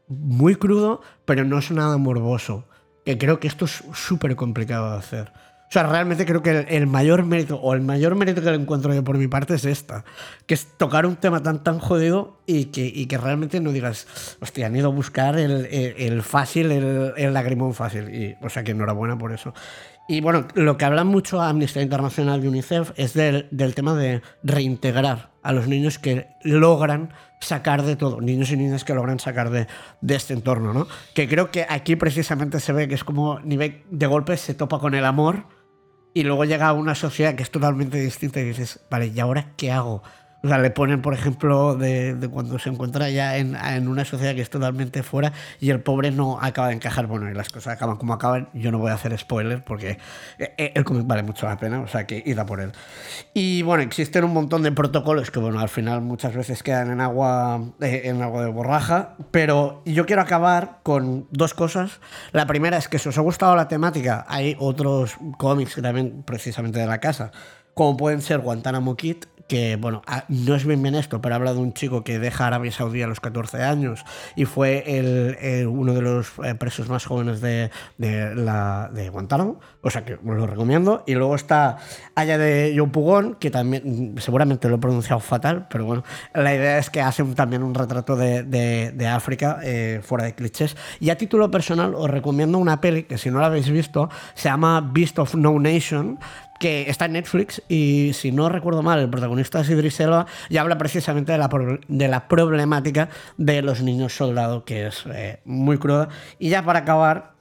[0.07, 2.65] muy crudo, pero no es nada morboso.
[3.05, 5.33] Que creo que esto es súper complicado de hacer.
[5.69, 8.55] O sea, realmente creo que el, el, mayor mérito, o el mayor mérito que lo
[8.55, 10.03] encuentro yo por mi parte es esta,
[10.47, 14.07] que es tocar un tema tan tan jodido y que, y que realmente no digas,
[14.41, 18.09] hostia, han ido a buscar el, el, el fácil, el, lagrimón fácil.
[18.15, 19.53] Y, o sea, que enhorabuena por eso.
[20.09, 24.23] Y bueno, lo que habla mucho Amnistía Internacional y UNICEF es del, del tema de
[24.43, 29.51] reintegrar a los niños que logran sacar de todo, niños y niñas que logran sacar
[29.51, 29.67] de,
[30.01, 30.89] de, este entorno, ¿no?
[31.15, 34.79] Que creo que aquí precisamente se ve que es como nivel de golpe se topa
[34.79, 35.58] con el amor
[36.15, 39.71] y luego llega una sociedad que es totalmente distinta y dices, vale, ¿y ahora qué
[39.71, 40.03] hago?
[40.43, 44.05] O sea, le ponen, por ejemplo, de, de cuando se encuentra ya en, en, una
[44.05, 47.07] sociedad que es totalmente fuera y el pobre no acaba de encajar.
[47.09, 48.49] Bueno, y las cosas acaban como acaban.
[48.55, 49.99] Yo no voy a hacer spoiler porque
[50.57, 52.73] el cómic vale mucho la pena, o sea, que id a por él.
[53.35, 57.01] Y bueno, existen un montón de protocolos que, bueno, al final muchas veces quedan en
[57.01, 62.01] agua, eh, en agua de borraja, pero yo quiero acabar con dos cosas.
[62.33, 66.23] La primera es que si os ha gustado la temática, hay otros cómics que también
[66.23, 67.33] precisamente de la casa,
[67.79, 71.61] como pueden ser Guantánamo Kid, que, bueno, no es bien bien esto, pero habla de
[71.61, 74.05] un chico que deja Arabia Saudí a los 14 años
[74.35, 80.05] y fue el, uno de los eh, presos más jóvenes de, de, Guantánamo, o sea
[80.05, 81.05] que os lo recomiendo.
[81.07, 81.77] Y luego está
[82.17, 86.03] Aya de Yopugón, que también, seguramente lo he pronunciado fatal, pero bueno,
[86.35, 90.25] la idea es que hace un, también un retrato de, de, de África eh, fuera
[90.25, 90.77] de clichés.
[90.99, 94.49] Y a título personal os recomiendo una peli que si no la habéis visto, se
[94.49, 96.19] llama Beast of No Nation,
[96.59, 100.57] que está en Netflix y si no recuerdo mal, el protagonista es Idris Elba y
[100.57, 101.49] habla precisamente de la,
[101.89, 106.09] de la problemática de los niños soldados, que es eh, muy cruda.
[106.39, 107.33] Y ya para acabar,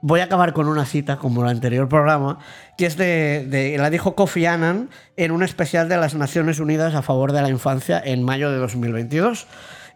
[0.00, 2.38] voy a acabar con una cita, como el anterior programa,
[2.76, 7.02] que es de, la dijo Kofi Annan en un especial de las Naciones Unidas a
[7.02, 9.46] favor de la infancia en mayo de 2022.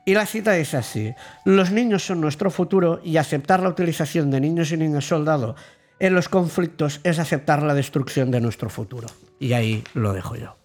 [0.05, 1.15] Y la cita dice así,
[1.45, 5.55] los niños son nuestro futuro y aceptar la utilización de niños y niñas soldados
[6.03, 9.07] en los conflictos es aceptar la destrucción de nuestro futuro.
[9.39, 10.57] Y ahí lo dejo yo.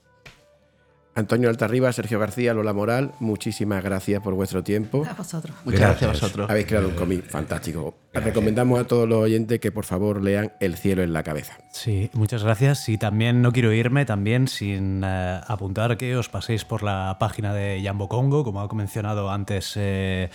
[1.13, 5.05] Antonio Altarriba, Sergio García, Lola Moral, muchísimas gracias por vuestro tiempo.
[5.07, 5.55] A vosotros.
[5.63, 6.49] Muchas gracias, gracias a vosotros.
[6.49, 7.95] Habéis creado un cómic fantástico.
[8.13, 8.33] Gracias.
[8.33, 11.57] Recomendamos a todos los oyentes que por favor lean El cielo en la cabeza.
[11.71, 12.89] Sí, muchas gracias.
[12.89, 17.53] Y también no quiero irme también sin eh, apuntar que os paséis por la página
[17.53, 19.73] de Jambo Congo, como ha mencionado antes.
[19.75, 20.29] Eh,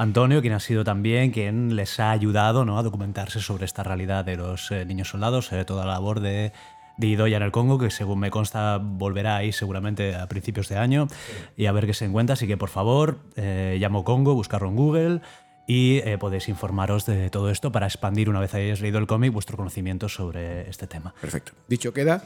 [0.00, 2.78] Antonio, quien ha sido también quien les ha ayudado ¿no?
[2.78, 6.52] a documentarse sobre esta realidad de los eh, niños soldados, eh, toda la labor de,
[6.96, 10.78] de Idoya en el Congo, que según me consta volverá ahí seguramente a principios de
[10.78, 11.06] año
[11.54, 12.32] y a ver qué se encuentra.
[12.32, 15.20] Así que por favor, eh, llamo Congo, buscarlo en Google
[15.66, 19.34] y eh, podéis informaros de todo esto para expandir, una vez hayáis leído el cómic,
[19.34, 21.14] vuestro conocimiento sobre este tema.
[21.20, 21.52] Perfecto.
[21.68, 22.22] Dicho queda,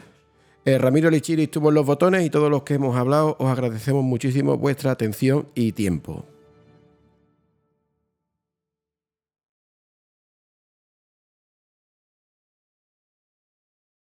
[0.66, 4.02] Eh, Ramiro Lichiri estuvo en los botones y todos los que hemos hablado os agradecemos
[4.02, 6.24] muchísimo vuestra atención y tiempo.